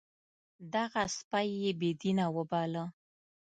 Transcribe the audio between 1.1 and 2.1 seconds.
سپی یې بې